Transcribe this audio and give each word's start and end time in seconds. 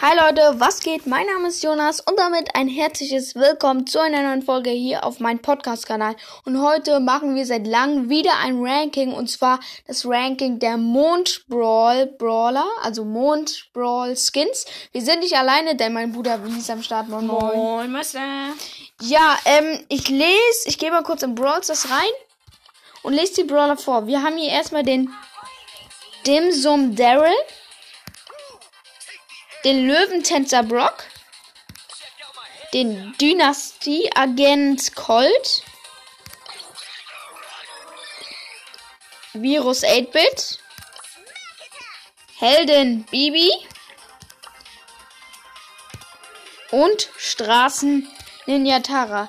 Hi 0.00 0.16
Leute, 0.16 0.60
was 0.60 0.78
geht? 0.78 1.08
Mein 1.08 1.26
Name 1.26 1.48
ist 1.48 1.60
Jonas 1.64 1.98
und 1.98 2.16
damit 2.16 2.54
ein 2.54 2.68
herzliches 2.68 3.34
Willkommen 3.34 3.84
zu 3.84 3.98
einer 3.98 4.22
neuen 4.22 4.42
Folge 4.42 4.70
hier 4.70 5.02
auf 5.02 5.18
meinem 5.18 5.40
Podcast-Kanal. 5.40 6.14
Und 6.44 6.62
heute 6.62 7.00
machen 7.00 7.34
wir 7.34 7.44
seit 7.44 7.66
langem 7.66 8.08
wieder 8.08 8.30
ein 8.38 8.60
Ranking 8.64 9.12
und 9.12 9.28
zwar 9.28 9.58
das 9.88 10.06
Ranking 10.06 10.60
der 10.60 10.76
Mond 10.76 11.44
Brawl 11.48 12.06
Brawler, 12.06 12.64
also 12.80 13.04
Mond 13.04 13.70
Brawl 13.72 14.14
Skins. 14.16 14.66
Wir 14.92 15.02
sind 15.02 15.18
nicht 15.18 15.36
alleine, 15.36 15.74
denn 15.74 15.92
mein 15.92 16.12
Bruder 16.12 16.38
ist 16.56 16.70
am 16.70 16.80
Start. 16.80 17.08
Moin, 17.08 17.26
moin. 17.26 17.56
Moin, 17.56 17.90
Master. 17.90 18.20
Ja, 19.00 19.36
ähm, 19.46 19.84
ich 19.88 20.08
lese, 20.08 20.66
ich 20.66 20.78
gehe 20.78 20.92
mal 20.92 21.02
kurz 21.02 21.24
in 21.24 21.34
Brawl 21.34 21.60
das 21.66 21.90
rein 21.90 22.12
und 23.02 23.14
lese 23.14 23.42
die 23.42 23.44
Brawler 23.44 23.76
vor. 23.76 24.06
Wir 24.06 24.22
haben 24.22 24.36
hier 24.36 24.52
erstmal 24.52 24.84
den 24.84 25.12
Dimsum 26.24 26.94
Daryl 26.94 27.34
den 29.64 29.86
Löwentänzer 29.86 30.62
Brock, 30.62 31.04
den 32.72 33.14
Dynastie-Agent 33.20 34.94
Colt, 34.94 35.62
Virus 39.32 39.82
8-Bit, 39.82 40.58
Heldin 42.38 43.04
Bibi 43.04 43.50
und 46.70 47.08
Straßen 47.16 48.08
Ninja 48.46 48.80
Tara. 48.80 49.28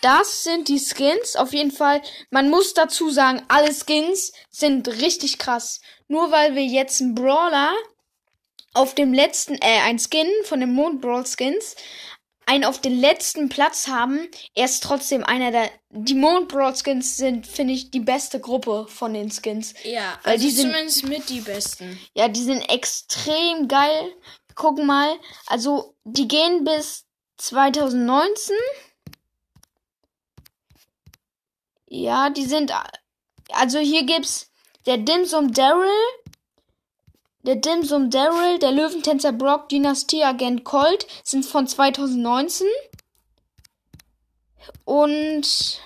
Das 0.00 0.44
sind 0.44 0.68
die 0.68 0.78
Skins. 0.78 1.36
Auf 1.36 1.52
jeden 1.52 1.72
Fall, 1.72 2.02
man 2.30 2.50
muss 2.50 2.74
dazu 2.74 3.10
sagen, 3.10 3.42
alle 3.48 3.72
Skins 3.74 4.32
sind 4.50 4.88
richtig 4.88 5.38
krass. 5.38 5.80
Nur 6.06 6.30
weil 6.30 6.54
wir 6.54 6.64
jetzt 6.64 7.00
einen 7.00 7.14
Brawler 7.14 7.74
auf 8.78 8.94
dem 8.94 9.12
letzten, 9.12 9.54
äh, 9.54 9.80
ein 9.82 9.98
Skin 9.98 10.28
von 10.44 10.60
den 10.60 10.72
Mond 10.72 11.00
Brawl 11.00 11.26
Skins, 11.26 11.74
einen 12.46 12.64
auf 12.64 12.80
den 12.80 12.98
letzten 12.98 13.48
Platz 13.48 13.88
haben, 13.88 14.28
er 14.54 14.66
ist 14.66 14.84
trotzdem 14.84 15.24
einer 15.24 15.50
der, 15.50 15.68
die 15.90 16.14
Mond 16.14 16.48
Brawl 16.48 16.74
Skins 16.76 17.16
sind, 17.16 17.46
finde 17.46 17.74
ich, 17.74 17.90
die 17.90 18.00
beste 18.00 18.38
Gruppe 18.40 18.86
von 18.88 19.12
den 19.12 19.30
Skins. 19.32 19.74
Ja, 19.82 20.18
weil 20.22 20.34
also 20.34 20.46
die 20.46 20.52
sind, 20.52 20.70
zumindest 20.70 21.08
mit 21.08 21.28
die 21.28 21.40
besten. 21.40 21.98
Ja, 22.14 22.28
die 22.28 22.42
sind 22.42 22.62
extrem 22.70 23.66
geil. 23.66 24.14
Gucken 24.54 24.86
mal, 24.86 25.18
also 25.46 25.94
die 26.04 26.28
gehen 26.28 26.64
bis 26.64 27.04
2019. 27.38 28.56
Ja, 31.88 32.30
die 32.30 32.44
sind, 32.44 32.72
also 33.50 33.78
hier 33.78 34.04
gibt's 34.04 34.50
der 34.86 34.98
Dimsum 34.98 35.52
Daryl, 35.52 35.88
der 37.48 37.56
Dimsum 37.56 38.10
Daryl, 38.10 38.58
der 38.58 38.72
Löwentänzer 38.72 39.32
Brock, 39.32 39.70
Dynastieagent 39.70 40.64
Colt 40.64 41.06
sind 41.24 41.46
von 41.46 41.66
2019. 41.66 42.66
Und 44.84 45.80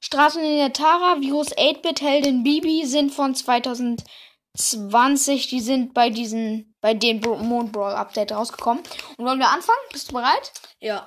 Straßen 0.00 0.42
in 0.42 0.56
der 0.56 0.72
Tara, 0.72 1.20
Virus 1.20 1.54
8-Bit, 1.54 2.00
Heldin 2.00 2.44
Bibi 2.44 2.86
sind 2.86 3.12
von 3.12 3.34
2020. 3.34 5.48
Die 5.48 5.60
sind 5.60 5.92
bei 5.92 6.08
diesen, 6.08 6.74
bei 6.80 6.94
dem 6.94 7.20
Mond 7.20 7.72
Brawl 7.72 7.92
Update 7.92 8.32
rausgekommen. 8.32 8.82
Und 9.18 9.26
wollen 9.26 9.38
wir 9.38 9.50
anfangen? 9.50 9.76
Bist 9.92 10.08
du 10.08 10.14
bereit? 10.14 10.50
Ja. 10.78 11.06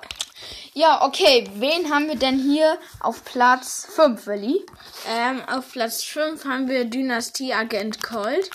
Ja, 0.72 1.04
okay. 1.04 1.50
Wen 1.56 1.92
haben 1.92 2.06
wir 2.06 2.16
denn 2.16 2.38
hier 2.38 2.78
auf 3.00 3.24
Platz 3.24 3.88
5, 3.90 4.24
Willi? 4.28 4.64
Ähm, 5.08 5.42
auf 5.48 5.72
Platz 5.72 6.04
5 6.04 6.44
haben 6.44 6.68
wir 6.68 6.84
Dynastieagent 6.84 8.04
Colt. 8.04 8.50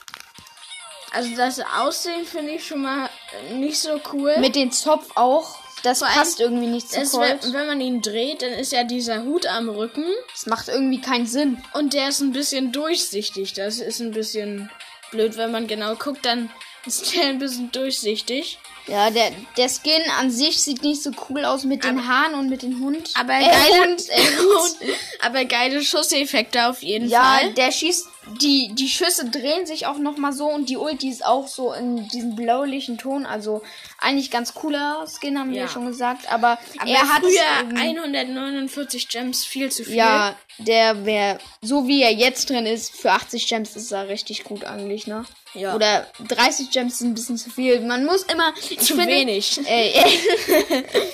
Also 1.12 1.36
das 1.36 1.60
Aussehen 1.60 2.26
finde 2.26 2.54
ich 2.54 2.66
schon 2.66 2.82
mal 2.82 3.10
nicht 3.54 3.80
so 3.80 4.00
cool. 4.14 4.38
Mit 4.40 4.56
dem 4.56 4.72
Zopf 4.72 5.08
auch. 5.16 5.58
Das 5.84 6.00
Vor 6.00 6.10
passt 6.10 6.40
irgendwie 6.40 6.68
nicht 6.68 6.90
zu 6.90 7.02
Colt. 7.06 7.54
Wenn, 7.54 7.68
man 7.68 7.80
ihn 7.80 8.02
dreht, 8.02 8.42
dann 8.42 8.52
ist 8.52 8.74
ja 8.74 8.84
dieser 8.84 9.24
Hut 9.24 9.46
am 9.46 9.70
Rücken. 9.70 10.06
Das 10.34 10.46
macht 10.46 10.68
irgendwie 10.68 11.00
keinen 11.00 11.26
Sinn. 11.26 11.64
Und 11.74 11.94
der 11.94 12.10
ist 12.10 12.20
ein 12.20 12.34
bisschen 12.34 12.72
durchsichtig. 12.72 13.54
Das 13.54 13.80
ist 13.80 14.02
ein 14.02 14.12
bisschen 14.12 14.70
blöd, 15.12 15.38
wenn 15.38 15.52
man 15.52 15.68
genau 15.68 15.96
guckt, 15.96 16.26
dann 16.26 16.50
ist 16.86 17.16
der 17.16 17.28
ein 17.28 17.40
bisschen 17.40 17.72
durchsichtig. 17.72 18.60
Ja, 18.88 19.12
der, 19.12 19.32
der 19.56 19.70
Skin 19.70 20.02
an 20.20 20.32
sich 20.32 20.60
sieht 20.60 20.82
nicht 20.82 21.04
so 21.04 21.12
cool 21.30 21.46
aus 21.46 21.64
mit 21.64 21.84
den 21.84 22.08
Haaren 22.08 22.34
und 22.34 22.50
mit 22.50 22.64
dem 22.64 22.84
Hund. 22.84 23.12
Aber 23.14 23.34
äh, 23.34 23.46
geile, 23.46 23.84
Hund, 23.84 24.10
äh, 24.10 24.38
Hund. 24.38 24.98
aber 25.22 25.46
geile 25.46 25.84
Schusseffekte 25.84 26.68
auf 26.68 26.82
jeden 26.82 27.08
ja, 27.08 27.22
Fall. 27.22 27.48
Ja, 27.50 27.54
der 27.54 27.72
schießt, 27.72 28.09
die, 28.42 28.74
die 28.74 28.88
Schüsse 28.88 29.30
drehen 29.30 29.66
sich 29.66 29.86
auch 29.86 29.98
nochmal 29.98 30.34
so 30.34 30.48
und 30.48 30.70
die 30.70 30.78
Ulti 30.78 31.10
ist 31.10 31.26
auch 31.26 31.48
so 31.48 31.74
in 31.74 32.08
diesem 32.10 32.36
blaulichen 32.36 32.98
Ton. 32.98 33.26
Also 33.26 33.62
eigentlich 34.00 34.32
ganz 34.32 34.54
cooler 34.54 35.06
Skin, 35.08 35.38
haben 35.38 35.54
ja. 35.54 35.62
wir 35.62 35.68
schon 35.68 35.86
gesagt. 35.86 36.32
Aber, 36.32 36.58
aber 36.78 36.90
er 36.90 37.10
hat 37.10 37.22
früher 37.22 37.80
149 37.80 39.08
Gems 39.08 39.46
viel 39.46 39.72
zu 39.72 39.84
viel. 39.84 39.96
Ja, 39.96 40.36
der 40.58 41.06
wäre, 41.06 41.40
so 41.62 41.88
wie 41.88 42.02
er 42.02 42.14
jetzt 42.14 42.50
drin 42.50 42.66
ist, 42.66 42.96
für 42.96 43.12
80 43.12 43.48
Gems 43.48 43.76
ist 43.76 43.92
er 43.92 44.08
richtig 44.08 44.44
gut 44.44 44.66
eigentlich, 44.66 45.08
ne? 45.08 45.26
Ja. 45.54 45.76
Oder 45.76 46.08
30 46.28 46.70
Gems 46.70 47.00
sind 47.00 47.10
ein 47.10 47.14
bisschen 47.16 47.38
zu 47.38 47.50
viel. 47.50 47.80
Man 47.82 48.06
muss 48.06 48.24
immer. 48.24 48.54
Zu 48.56 48.96
finde, 48.96 49.08
wenig. 49.08 49.60
Äh, 49.68 49.90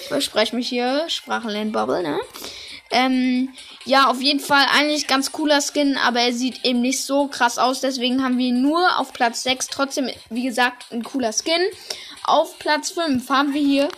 ich 0.01 0.07
verspreche 0.07 0.55
mich 0.55 0.67
hier. 0.67 1.05
Sprachenlernbubble, 1.07 2.03
ne? 2.03 2.19
Ähm, 2.91 3.49
ja, 3.83 4.07
auf 4.07 4.21
jeden 4.21 4.39
Fall 4.39 4.65
eigentlich 4.71 5.07
ganz 5.07 5.31
cooler 5.31 5.59
Skin, 5.61 5.97
aber 5.97 6.21
er 6.21 6.33
sieht 6.33 6.63
eben 6.63 6.81
nicht 6.81 7.03
so 7.03 7.27
krass 7.27 7.57
aus. 7.57 7.81
Deswegen 7.81 8.23
haben 8.23 8.37
wir 8.37 8.47
ihn 8.47 8.61
nur 8.61 8.99
auf 8.99 9.11
Platz 9.11 9.43
6. 9.43 9.67
Trotzdem, 9.67 10.09
wie 10.29 10.45
gesagt, 10.45 10.91
ein 10.91 11.03
cooler 11.03 11.33
Skin. 11.33 11.61
Auf 12.23 12.57
Platz 12.59 12.91
5 12.91 13.29
haben 13.29 13.53
wir 13.53 13.61
hier 13.61 13.89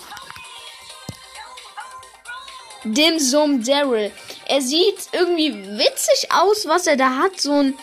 Dimsum 2.84 3.64
Daryl. 3.64 4.12
Er 4.48 4.62
sieht 4.62 5.10
irgendwie 5.12 5.54
witzig 5.54 6.32
aus, 6.32 6.68
was 6.68 6.88
er 6.88 6.98
da 6.98 7.18
hat. 7.18 7.40
So 7.40 7.54
ein 7.54 7.74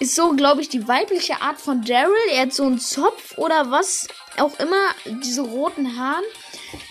ist 0.00 0.16
so, 0.16 0.32
glaube 0.32 0.60
ich, 0.60 0.68
die 0.68 0.86
weibliche 0.86 1.40
Art 1.40 1.60
von 1.60 1.82
Daryl. 1.82 2.14
Er 2.32 2.42
hat 2.42 2.52
so 2.52 2.64
einen 2.64 2.78
Zopf 2.78 3.38
oder 3.38 3.70
was 3.70 4.08
auch 4.38 4.58
immer, 4.58 4.94
diese 5.22 5.42
roten 5.42 5.98
Haaren. 5.98 6.24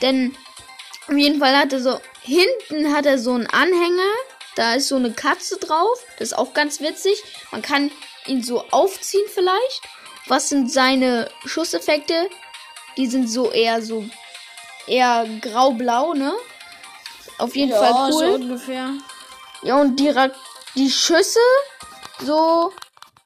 Denn 0.02 0.36
auf 1.08 1.16
jeden 1.16 1.40
Fall 1.40 1.56
hat 1.58 1.74
er 1.74 1.82
so, 1.82 2.00
hinten 2.24 2.94
hat 2.94 3.06
er 3.06 3.20
so 3.20 3.34
einen 3.34 3.48
Anhänger. 3.48 4.12
Da 4.56 4.76
ist 4.76 4.88
so 4.88 4.96
eine 4.96 5.12
Katze 5.12 5.58
drauf. 5.58 6.00
Das 6.20 6.30
ist 6.30 6.38
auch 6.38 6.54
ganz 6.54 6.80
witzig. 6.80 7.22
Man 7.52 7.62
kann 7.62 7.92
ihn 8.28 8.44
so 8.44 8.64
aufziehen 8.72 9.26
vielleicht. 9.28 9.82
Was 10.28 10.50
sind 10.50 10.72
seine 10.72 11.30
Schusseffekte? 11.46 12.30
Die 12.98 13.08
sind 13.08 13.30
so 13.30 13.52
eher 13.52 13.82
so, 13.82 14.06
eher 14.88 15.28
grau-blau, 15.42 16.14
ne? 16.14 16.34
Auf 17.40 17.56
jeden 17.56 17.72
ja, 17.72 17.80
Fall 17.80 18.12
cool. 18.12 18.20
So 18.20 18.34
ungefähr. 18.36 18.94
Ja, 19.64 19.82
und 19.82 20.00
die, 20.00 20.14
die 20.76 20.92
Schüsse 20.92 21.40
so 22.24 22.72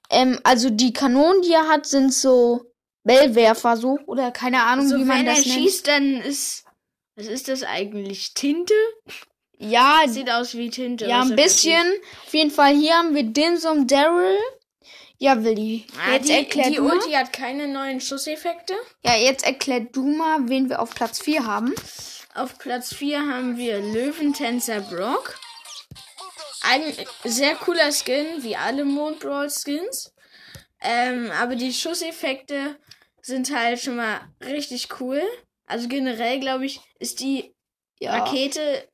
ähm, 0.09 0.40
also 0.44 0.69
die 0.69 0.94
Kanonen, 0.94 1.41
die 1.41 1.53
er 1.53 1.68
hat, 1.68 1.85
sind 1.85 2.14
so 2.14 2.72
Bellwerfer 3.03 3.78
so 3.78 4.00
oder 4.06 4.31
keine 4.31 4.64
Ahnung, 4.64 4.88
so, 4.88 4.97
wie 4.97 5.03
man 5.03 5.25
das 5.25 5.46
nennt. 5.46 5.46
Wenn 5.46 5.52
er 5.52 5.59
schießt, 5.59 5.88
dann 5.88 6.22
ist 6.22 6.64
was 7.17 7.25
ist 7.25 7.47
das 7.47 7.63
eigentlich? 7.63 8.35
Tinte? 8.35 8.75
Ja, 9.57 10.03
sieht 10.05 10.29
aus 10.29 10.55
wie 10.55 10.69
Tinte. 10.69 11.07
Ja, 11.07 11.22
ein 11.22 11.35
bisschen. 11.35 11.83
Auf 12.25 12.33
jeden 12.33 12.51
Fall 12.51 12.75
hier 12.75 12.94
haben 12.94 13.16
wir 13.16 13.23
Dimsum 13.23 13.88
Daryl. 13.88 14.38
Ja, 15.17 15.44
Willi. 15.44 15.88
Ah, 16.00 16.13
jetzt 16.13 16.29
die, 16.29 16.33
erklär 16.33 16.69
die 16.69 16.79
Ulti 16.79 17.11
hat 17.13 17.33
keine 17.33 17.67
neuen 17.67 18.00
Schusseffekte. 18.00 18.75
Ja, 19.03 19.16
jetzt 19.16 19.44
erklär 19.44 19.79
du 19.79 20.05
mal, 20.05 20.47
wen 20.47 20.69
wir 20.69 20.79
auf 20.79 20.94
Platz 20.94 21.19
4 21.19 21.44
haben. 21.44 21.73
Auf 22.35 22.59
Platz 22.59 22.94
4 22.94 23.28
haben 23.28 23.57
wir 23.57 23.79
Löwentänzer 23.79 24.81
Brock. 24.81 25.39
Ein 26.61 26.94
sehr 27.23 27.55
cooler 27.55 27.91
Skin, 27.91 28.44
wie 28.44 28.55
alle 28.55 28.85
Mond 28.85 29.19
Brawl 29.19 29.49
Skins. 29.49 30.13
Ähm, 30.81 31.31
aber 31.31 31.55
die 31.55 31.73
Schusseffekte 31.73 32.78
sind 33.23 33.51
halt 33.51 33.79
schon 33.79 33.95
mal 33.95 34.22
richtig 34.45 34.89
cool. 34.99 35.23
Also 35.67 35.88
generell, 35.88 36.40
glaube 36.40 36.66
ich, 36.66 36.79
ist 36.99 37.19
die 37.19 37.53
ja. 37.99 38.17
Rakete 38.17 38.87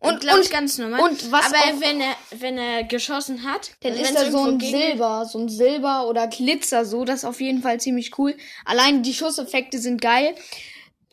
und 0.00 0.20
glaube 0.20 0.42
ich 0.42 0.50
ganz 0.50 0.78
normal. 0.78 1.00
Und 1.00 1.32
was 1.32 1.46
aber 1.46 1.80
wenn 1.80 2.00
er 2.00 2.14
wenn 2.30 2.56
er 2.56 2.84
geschossen 2.84 3.42
hat, 3.42 3.72
dann 3.80 3.92
also 3.92 4.04
ist 4.04 4.14
da 4.14 4.30
so 4.30 4.44
ein 4.44 4.60
Silber, 4.60 5.24
so 5.24 5.38
ein 5.38 5.48
Silber 5.48 6.06
oder 6.06 6.28
Glitzer 6.28 6.84
so, 6.84 7.04
das 7.04 7.20
ist 7.20 7.24
auf 7.24 7.40
jeden 7.40 7.62
Fall 7.62 7.80
ziemlich 7.80 8.16
cool. 8.18 8.36
Allein 8.64 9.02
die 9.02 9.14
Schusseffekte 9.14 9.78
sind 9.78 10.00
geil. 10.00 10.36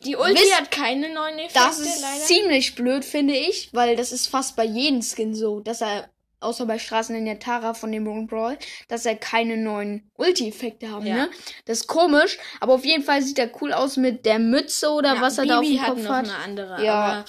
Die 0.04 0.14
Ulti 0.14 0.34
Wisst, 0.34 0.60
hat 0.60 0.70
keine 0.70 1.12
neuen 1.12 1.38
Effekte, 1.38 1.58
Das 1.58 1.78
ist 1.80 2.00
leider. 2.00 2.24
ziemlich 2.24 2.74
blöd, 2.74 3.04
finde 3.04 3.34
ich, 3.34 3.70
weil 3.72 3.96
das 3.96 4.12
ist 4.12 4.28
fast 4.28 4.54
bei 4.54 4.64
jedem 4.64 5.02
Skin 5.02 5.34
so, 5.34 5.60
dass 5.60 5.80
er, 5.80 6.08
außer 6.40 6.66
bei 6.66 6.78
Straßen 6.78 7.14
in 7.16 7.24
der 7.24 7.38
Tara 7.38 7.74
von 7.74 7.90
dem 7.92 8.04
Moon 8.04 8.26
Brawl, 8.26 8.58
dass 8.88 9.06
er 9.06 9.16
keine 9.16 9.56
neuen 9.56 10.10
Ulti-Effekte 10.16 10.90
haben, 10.90 11.06
ja. 11.06 11.14
ne? 11.16 11.30
Das 11.64 11.80
ist 11.80 11.86
komisch, 11.86 12.38
aber 12.60 12.74
auf 12.74 12.84
jeden 12.84 13.02
Fall 13.02 13.22
sieht 13.22 13.38
er 13.38 13.50
cool 13.60 13.72
aus 13.72 13.96
mit 13.96 14.26
der 14.26 14.38
Mütze 14.38 14.90
oder 14.90 15.14
ja, 15.14 15.20
was 15.20 15.38
er 15.38 15.44
Bibi 15.44 15.76
da 15.76 15.88
auf 15.88 15.94
dem 15.94 16.04
Kopf 16.04 16.08
hat. 16.08 16.24
Eine 16.24 16.36
andere, 16.36 16.84
ja. 16.84 17.24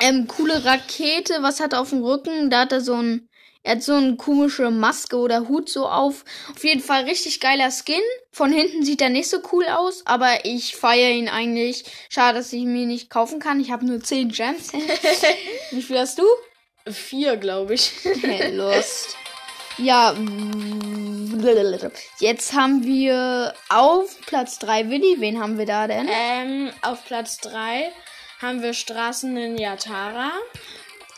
Ähm, 0.00 0.26
coole 0.26 0.64
Rakete, 0.64 1.42
was 1.42 1.60
hat 1.60 1.74
er 1.74 1.80
auf 1.80 1.90
dem 1.90 2.02
Rücken? 2.02 2.50
Da 2.50 2.60
hat 2.62 2.72
er 2.72 2.80
so 2.80 2.94
ein 2.94 3.28
Er 3.62 3.76
hat 3.76 3.82
so 3.84 3.94
eine 3.94 4.16
komische 4.16 4.70
Maske 4.72 5.16
oder 5.16 5.48
Hut 5.48 5.68
so 5.68 5.86
auf. 5.86 6.24
Auf 6.50 6.64
jeden 6.64 6.80
Fall 6.80 7.04
richtig 7.04 7.38
geiler 7.38 7.70
Skin. 7.70 8.02
Von 8.32 8.52
hinten 8.52 8.84
sieht 8.84 9.00
er 9.00 9.10
nicht 9.10 9.28
so 9.28 9.38
cool 9.52 9.66
aus, 9.66 10.04
aber 10.04 10.44
ich 10.44 10.74
feiere 10.74 11.12
ihn 11.12 11.28
eigentlich. 11.28 11.84
Schade, 12.08 12.38
dass 12.38 12.52
ich 12.52 12.62
ihn 12.62 12.72
mir 12.72 12.86
nicht 12.86 13.10
kaufen 13.10 13.38
kann. 13.38 13.60
Ich 13.60 13.70
habe 13.70 13.86
nur 13.86 14.00
10 14.00 14.30
Gems. 14.30 14.72
Wie 15.70 15.82
viel 15.82 15.98
hast 15.98 16.18
du? 16.18 16.24
Vier, 16.86 17.36
glaube 17.36 17.74
ich. 17.74 17.92
Lust. 18.52 19.16
Ja, 19.78 20.14
jetzt 22.18 22.52
haben 22.52 22.84
wir 22.84 23.54
auf 23.70 24.20
Platz 24.26 24.58
3 24.58 24.90
Willi. 24.90 25.16
Wen 25.20 25.40
haben 25.40 25.58
wir 25.58 25.66
da 25.66 25.86
denn? 25.86 26.08
Ähm, 26.10 26.72
auf 26.82 27.04
Platz 27.04 27.38
3 27.38 27.90
haben 28.40 28.62
wir 28.62 28.74
Straßen 28.74 29.34
in 29.36 29.56
Yatara. 29.56 30.30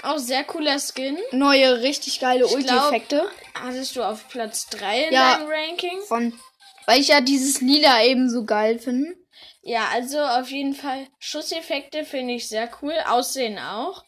Auch 0.03 0.19
sehr 0.19 0.45
cooler 0.45 0.79
Skin. 0.79 1.19
Neue, 1.33 1.81
richtig 1.83 2.21
geile 2.21 2.47
Ulti-Effekte. 2.47 3.29
Hattest 3.55 3.97
du 3.97 4.03
auf 4.03 4.29
Platz 4.29 4.67
3 4.69 5.05
in 5.07 5.15
Ja. 5.15 5.39
deinem 5.39 5.49
Ranking? 5.49 6.01
Von, 6.07 6.39
weil 6.87 7.01
ich 7.01 7.09
ja 7.09 7.21
dieses 7.21 7.61
Lila 7.61 8.05
eben 8.05 8.29
so 8.31 8.45
geil 8.45 8.79
finde. 8.79 9.17
Ja, 9.63 9.89
also 9.93 10.21
auf 10.21 10.51
jeden 10.51 10.75
Fall 10.75 11.07
Schusseffekte 11.19 12.05
finde 12.05 12.35
ich 12.35 12.49
sehr 12.49 12.69
cool. 12.83 12.95
Aussehen 13.09 13.59
auch. 13.59 14.05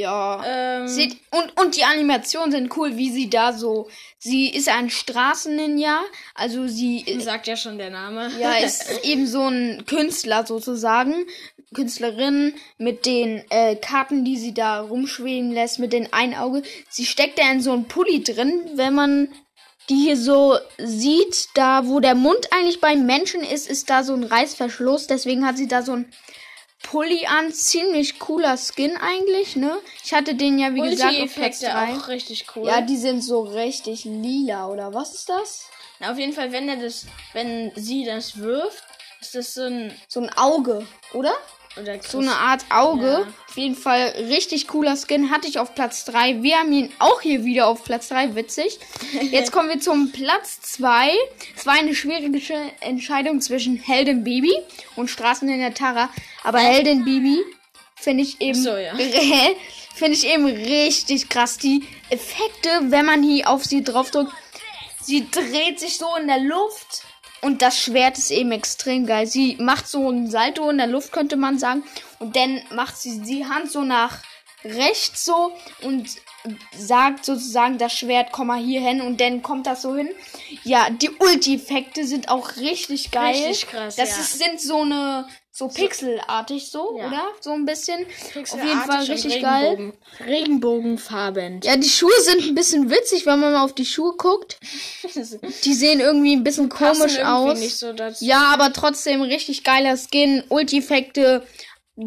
Ja. 0.00 0.42
Ähm, 0.46 0.88
Sieht, 0.88 1.18
und, 1.30 1.60
und 1.60 1.76
die 1.76 1.84
Animationen 1.84 2.50
sind 2.50 2.76
cool, 2.76 2.96
wie 2.96 3.10
sie 3.10 3.28
da 3.28 3.52
so. 3.52 3.88
Sie 4.18 4.48
ist 4.48 4.68
ein 4.68 4.88
Straßenninja, 4.88 6.00
also 6.34 6.66
sie 6.66 7.04
sagt 7.20 7.46
ja 7.46 7.56
schon 7.56 7.76
der 7.76 7.90
Name. 7.90 8.30
ja, 8.38 8.54
ist 8.54 8.90
eben 9.04 9.26
so 9.26 9.42
ein 9.46 9.84
Künstler 9.86 10.46
sozusagen. 10.46 11.14
Künstlerin 11.74 12.54
mit 12.78 13.06
den 13.06 13.44
äh, 13.50 13.76
Karten, 13.76 14.24
die 14.24 14.38
sie 14.38 14.54
da 14.54 14.80
rumschweben 14.80 15.52
lässt, 15.52 15.78
mit 15.78 15.92
den 15.92 16.12
ein 16.12 16.34
Auge. 16.34 16.62
Sie 16.88 17.04
steckt 17.04 17.38
da 17.38 17.50
in 17.50 17.60
so 17.60 17.72
einen 17.72 17.86
Pulli 17.86 18.24
drin. 18.24 18.62
Wenn 18.74 18.94
man 18.94 19.28
die 19.88 19.96
hier 19.96 20.16
so 20.16 20.56
sieht, 20.78 21.48
da 21.54 21.86
wo 21.86 22.00
der 22.00 22.14
Mund 22.14 22.48
eigentlich 22.52 22.80
beim 22.80 23.06
Menschen 23.06 23.42
ist, 23.42 23.68
ist 23.68 23.90
da 23.90 24.02
so 24.02 24.14
ein 24.14 24.24
Reißverschluss. 24.24 25.06
Deswegen 25.06 25.46
hat 25.46 25.58
sie 25.58 25.68
da 25.68 25.82
so 25.82 25.92
ein 25.92 26.12
Pulli 26.82 27.26
an. 27.26 27.52
Ziemlich 27.52 28.18
cooler 28.18 28.56
Skin 28.56 28.96
eigentlich, 28.96 29.56
ne? 29.56 29.78
Ich 30.04 30.12
hatte 30.12 30.34
den 30.34 30.58
ja, 30.58 30.74
wie 30.74 30.80
gesagt, 30.80 31.20
auf 31.20 31.34
Platz 31.34 31.60
Ulti-Effekte 31.62 31.66
3. 31.66 31.96
auch 31.96 32.08
richtig 32.08 32.46
cool. 32.56 32.66
Ja, 32.66 32.80
die 32.80 32.96
sind 32.96 33.22
so 33.22 33.42
richtig 33.42 34.04
lila, 34.04 34.68
oder 34.68 34.92
was 34.94 35.14
ist 35.14 35.28
das? 35.28 35.66
Na, 35.98 36.12
auf 36.12 36.18
jeden 36.18 36.32
Fall, 36.32 36.52
wenn 36.52 36.68
er 36.68 36.76
das, 36.76 37.06
wenn 37.32 37.72
sie 37.76 38.04
das 38.04 38.38
wirft, 38.38 38.82
ist 39.20 39.34
das 39.34 39.54
so 39.54 39.62
ein 39.62 39.94
So 40.08 40.20
ein 40.20 40.30
Auge, 40.36 40.86
oder? 41.12 41.32
So 42.02 42.18
eine 42.18 42.34
Art 42.34 42.64
Auge. 42.70 43.06
Ja. 43.06 43.26
Auf 43.48 43.56
jeden 43.56 43.76
Fall 43.76 44.12
richtig 44.28 44.66
cooler 44.66 44.96
Skin. 44.96 45.30
Hatte 45.30 45.46
ich 45.46 45.58
auf 45.58 45.74
Platz 45.74 46.04
3. 46.04 46.42
Wir 46.42 46.58
haben 46.58 46.72
ihn 46.72 46.92
auch 46.98 47.20
hier 47.20 47.44
wieder 47.44 47.68
auf 47.68 47.84
Platz 47.84 48.08
3. 48.08 48.34
Witzig. 48.34 48.78
Jetzt 49.30 49.52
kommen 49.52 49.68
wir 49.68 49.80
zum 49.80 50.10
Platz 50.10 50.60
2. 50.62 51.12
Es 51.56 51.66
war 51.66 51.74
eine 51.74 51.94
schwierige 51.94 52.40
Entscheidung 52.80 53.40
zwischen 53.40 53.76
Heldin 53.76 54.24
Baby 54.24 54.52
und 54.96 55.10
Straßen 55.10 55.48
in 55.48 55.60
der 55.60 55.74
Tara. 55.74 56.10
Aber 56.42 56.58
Heldin 56.58 57.04
Baby 57.04 57.38
finde 57.94 58.24
ich 58.24 58.40
eben 58.40 58.60
so, 58.60 58.76
ja. 58.76 58.94
finde 59.94 60.14
ich 60.14 60.26
eben 60.26 60.46
richtig 60.46 61.28
krass. 61.28 61.58
Die 61.58 61.86
Effekte, 62.08 62.68
wenn 62.90 63.06
man 63.06 63.22
hier 63.22 63.48
auf 63.48 63.64
sie 63.64 63.84
draufdrückt, 63.84 64.32
sie 65.00 65.30
dreht 65.30 65.78
sich 65.78 65.98
so 65.98 66.16
in 66.20 66.26
der 66.26 66.40
Luft 66.40 67.04
und 67.42 67.62
das 67.62 67.78
Schwert 67.78 68.18
ist 68.18 68.30
eben 68.30 68.52
extrem 68.52 69.06
geil. 69.06 69.26
Sie 69.26 69.56
macht 69.56 69.88
so 69.88 70.10
ein 70.10 70.30
Salto 70.30 70.68
in 70.68 70.78
der 70.78 70.86
Luft, 70.86 71.12
könnte 71.12 71.36
man 71.36 71.58
sagen. 71.58 71.82
Und 72.18 72.36
dann 72.36 72.60
macht 72.72 72.96
sie 72.96 73.20
die 73.20 73.46
Hand 73.46 73.70
so 73.70 73.82
nach 73.82 74.18
rechts 74.64 75.24
so 75.24 75.52
und 75.82 76.08
sagt 76.76 77.24
sozusagen 77.24 77.78
das 77.78 77.92
Schwert, 77.92 78.32
komm 78.32 78.48
mal 78.48 78.60
hier 78.62 78.80
hin 78.80 79.00
und 79.00 79.20
dann 79.20 79.42
kommt 79.42 79.66
das 79.66 79.82
so 79.82 79.94
hin. 79.94 80.08
Ja, 80.64 80.88
die 80.90 81.10
Ulti-Effekte 81.10 82.06
sind 82.06 82.28
auch 82.28 82.56
richtig 82.56 83.10
geil. 83.10 83.34
Richtig 83.34 83.68
krass, 83.68 83.96
Das 83.96 84.10
ja. 84.10 84.16
ist, 84.22 84.38
sind 84.38 84.60
so 84.60 84.80
eine, 84.82 85.26
so 85.52 85.68
pixelartig 85.68 86.70
so, 86.70 86.96
Ja. 86.98 87.08
oder? 87.08 87.22
So 87.40 87.52
ein 87.52 87.66
bisschen. 87.66 88.06
Auf 88.34 88.64
jeden 88.64 88.80
Fall 88.80 89.02
richtig 89.04 89.42
geil. 89.42 89.68
Regenbogen, 89.70 89.98
Regenbogenfarben. 90.26 91.60
Ja, 91.62 91.76
die 91.76 91.88
Schuhe 91.88 92.18
sind 92.22 92.42
ein 92.46 92.54
bisschen 92.54 92.90
witzig, 92.90 93.26
wenn 93.26 93.40
man 93.40 93.52
mal 93.52 93.64
auf 93.64 93.74
die 93.74 93.84
Schuhe 93.84 94.14
guckt. 94.16 94.58
Die 95.64 95.74
sehen 95.74 96.00
irgendwie 96.00 96.34
ein 96.34 96.44
bisschen 96.44 96.68
komisch 96.68 97.18
aus. 97.18 97.58
Nicht 97.58 97.76
so 97.76 97.92
dazu. 97.92 98.24
Ja, 98.24 98.44
aber 98.52 98.72
trotzdem 98.72 99.22
richtig 99.22 99.64
geiler 99.64 99.96
Skin, 99.96 100.42
Ulti-Effekte, 100.48 101.46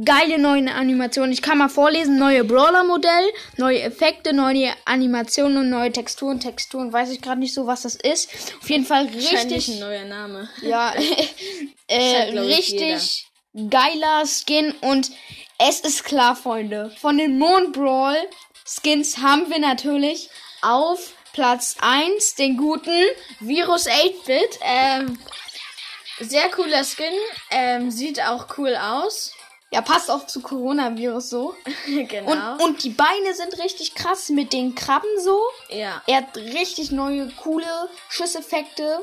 geile 0.05 0.39
neue 0.39 0.73
Animationen. 0.73 1.31
Ich 1.31 1.41
kann 1.41 1.57
mal 1.57 1.69
vorlesen, 1.69 2.17
neue 2.17 2.43
Brawler-Modell, 2.43 3.31
neue 3.57 3.81
Effekte, 3.81 4.33
neue 4.33 4.73
Animationen 4.85 5.57
und 5.57 5.69
neue 5.69 5.91
Texturen. 5.91 6.39
Texturen 6.39 6.91
weiß 6.91 7.11
ich 7.11 7.21
gerade 7.21 7.39
nicht 7.39 7.53
so, 7.53 7.67
was 7.67 7.83
das 7.83 7.95
ist. 7.95 8.29
Auf 8.61 8.69
jeden 8.69 8.85
Fall 8.85 9.05
richtig, 9.05 9.67
ein 9.67 9.79
neuer 9.79 10.05
Name. 10.05 10.49
ja, 10.61 10.93
äh, 11.87 12.15
halt, 12.15 12.37
richtig 12.39 13.27
geiler 13.69 14.23
Skin 14.25 14.73
und 14.81 15.11
es 15.59 15.79
ist 15.81 16.03
klar, 16.03 16.35
Freunde. 16.35 16.91
Von 16.99 17.17
den 17.17 17.37
Mond 17.37 17.73
Brawl 17.73 18.17
Skins 18.65 19.19
haben 19.19 19.49
wir 19.49 19.59
natürlich 19.59 20.29
auf 20.61 21.13
Platz 21.33 21.75
1 21.79 22.35
den 22.35 22.57
guten 22.57 23.03
Virus 23.39 23.87
8-Bit. 23.87 24.59
Ähm, 24.63 25.19
sehr 26.19 26.49
cooler 26.49 26.83
Skin. 26.83 27.13
Ähm, 27.51 27.91
sieht 27.91 28.21
auch 28.21 28.47
cool 28.57 28.75
aus. 28.75 29.33
Ja, 29.73 29.81
passt 29.81 30.09
auch 30.11 30.27
zu 30.27 30.41
Coronavirus 30.41 31.29
so. 31.29 31.55
genau. 31.85 32.31
Und, 32.31 32.61
und 32.63 32.83
die 32.83 32.89
Beine 32.91 33.33
sind 33.33 33.57
richtig 33.59 33.95
krass 33.95 34.29
mit 34.29 34.53
den 34.53 34.75
Krabben 34.75 35.09
so. 35.19 35.39
ja. 35.69 36.01
Er 36.07 36.17
hat 36.17 36.37
richtig 36.37 36.91
neue, 36.91 37.29
coole 37.41 37.65
Schusseffekte. 38.09 38.99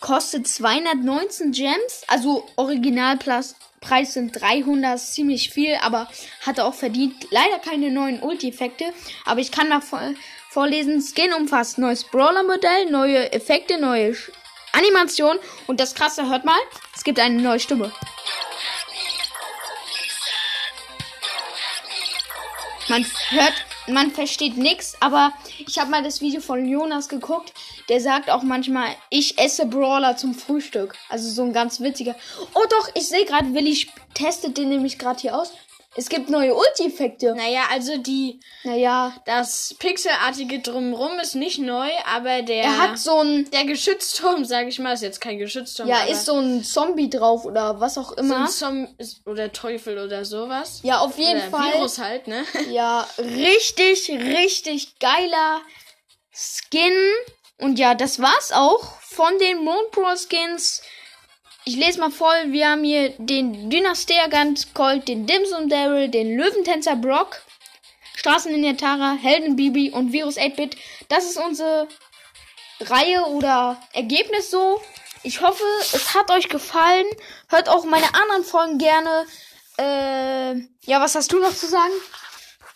Kostet 0.00 0.46
219 0.46 1.52
Gems. 1.52 2.02
Also 2.08 2.46
Originalpreis 2.56 3.54
Preis 3.80 4.14
sind 4.14 4.40
300, 4.40 4.94
ist 4.96 5.12
ziemlich 5.14 5.50
viel, 5.50 5.76
aber 5.82 6.08
hat 6.46 6.56
er 6.56 6.64
auch 6.66 6.72
verdient. 6.74 7.26
Leider 7.30 7.58
keine 7.58 7.90
neuen 7.90 8.22
Ulti-Effekte, 8.22 8.86
aber 9.26 9.40
ich 9.40 9.52
kann 9.52 9.68
mal 9.68 9.82
vor, 9.82 10.00
vorlesen. 10.48 11.02
Skin 11.02 11.34
umfasst 11.34 11.76
neues 11.76 12.04
Brawler-Modell, 12.04 12.90
neue 12.90 13.30
Effekte, 13.32 13.78
neue 13.78 14.12
Sch- 14.12 14.30
Animation 14.72 15.38
und 15.66 15.80
das 15.80 15.94
krasse, 15.94 16.28
hört 16.30 16.46
mal, 16.46 16.56
es 16.96 17.04
gibt 17.04 17.20
eine 17.20 17.40
neue 17.42 17.60
Stimme. 17.60 17.92
Man 22.94 23.04
hört, 23.30 23.54
man 23.88 24.12
versteht 24.12 24.56
nichts, 24.56 24.94
aber 25.00 25.32
ich 25.66 25.80
habe 25.80 25.90
mal 25.90 26.04
das 26.04 26.20
Video 26.20 26.40
von 26.40 26.64
Jonas 26.64 27.08
geguckt. 27.08 27.52
Der 27.88 28.00
sagt 28.00 28.30
auch 28.30 28.44
manchmal, 28.44 28.86
ich 29.10 29.36
esse 29.36 29.66
Brawler 29.66 30.16
zum 30.16 30.32
Frühstück. 30.32 30.94
Also 31.08 31.28
so 31.28 31.42
ein 31.42 31.52
ganz 31.52 31.80
witziger. 31.80 32.14
Oh 32.54 32.62
doch, 32.70 32.90
ich 32.94 33.08
sehe 33.08 33.24
gerade, 33.24 33.52
Willi 33.52 33.88
testet 34.14 34.58
den 34.58 34.68
nämlich 34.68 34.96
gerade 34.96 35.18
hier 35.18 35.36
aus. 35.36 35.50
Es 35.96 36.08
gibt 36.08 36.28
neue 36.28 36.54
Ulti-Effekte. 36.54 37.34
Naja, 37.36 37.62
also 37.70 37.96
die, 37.98 38.40
Naja, 38.64 39.14
das 39.26 39.74
Pixelartige 39.78 40.58
drumrum 40.60 41.18
ist 41.20 41.34
nicht 41.36 41.58
neu, 41.60 41.88
aber 42.12 42.42
der, 42.42 42.64
er 42.64 42.78
hat 42.78 42.98
so 42.98 43.20
ein, 43.20 43.48
der 43.52 43.64
Geschützturm, 43.64 44.44
sag 44.44 44.66
ich 44.66 44.78
mal, 44.80 44.92
ist 44.94 45.02
jetzt 45.02 45.20
kein 45.20 45.38
Geschützturm. 45.38 45.88
ja, 45.88 46.04
ist 46.04 46.24
so 46.26 46.36
ein 46.38 46.64
Zombie 46.64 47.08
drauf 47.08 47.44
oder 47.44 47.78
was 47.80 47.96
auch 47.96 48.10
so 48.10 48.16
immer. 48.16 48.40
ein 48.44 48.48
Zom 48.48 48.88
ist- 48.98 49.24
oder 49.26 49.52
Teufel 49.52 49.98
oder 49.98 50.24
sowas. 50.24 50.80
ja, 50.82 50.98
auf 50.98 51.16
jeden 51.16 51.40
oder 51.40 51.50
Fall. 51.50 51.72
Virus 51.74 51.98
halt, 51.98 52.26
ne? 52.26 52.44
Ja, 52.70 53.06
richtig, 53.18 54.08
richtig 54.10 54.98
geiler 54.98 55.60
Skin. 56.32 56.92
Und 57.58 57.78
ja, 57.78 57.94
das 57.94 58.20
war's 58.20 58.50
auch 58.52 59.00
von 59.00 59.38
den 59.38 59.58
Moon 59.62 59.84
Pro 59.92 60.08
Skins. 60.16 60.82
Ich 61.66 61.76
lese 61.76 61.98
mal 61.98 62.10
voll. 62.10 62.52
Wir 62.52 62.68
haben 62.68 62.84
hier 62.84 63.14
den 63.16 63.70
Dynastia 63.70 64.26
Gant 64.26 64.74
Colt, 64.74 65.08
den 65.08 65.26
Dimsum 65.26 65.70
Daryl, 65.70 66.08
den 66.08 66.36
Löwentänzer 66.36 66.94
Brock, 66.94 67.40
Straßenlinie 68.16 68.76
Tara, 68.76 69.14
Helden 69.14 69.56
Bibi 69.56 69.90
und 69.90 70.12
Virus 70.12 70.36
8-Bit. 70.36 70.76
Das 71.08 71.24
ist 71.24 71.38
unsere 71.38 71.88
Reihe 72.80 73.24
oder 73.24 73.80
Ergebnis 73.94 74.50
so. 74.50 74.82
Ich 75.22 75.40
hoffe, 75.40 75.64
es 75.80 76.14
hat 76.14 76.30
euch 76.30 76.50
gefallen. 76.50 77.06
Hört 77.48 77.70
auch 77.70 77.86
meine 77.86 78.14
anderen 78.14 78.44
Folgen 78.44 78.76
gerne. 78.76 79.24
Äh, 79.78 80.60
ja, 80.84 81.00
was 81.00 81.14
hast 81.14 81.32
du 81.32 81.38
noch 81.38 81.54
zu 81.54 81.66
sagen? 81.66 81.94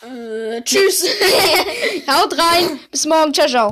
Äh, 0.00 0.62
tschüss. 0.62 1.04
Haut 2.08 2.38
rein. 2.38 2.80
Bis 2.90 3.04
morgen. 3.04 3.34
Ciao, 3.34 3.48
ciao. 3.48 3.66